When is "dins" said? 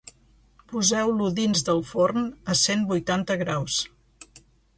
1.39-1.63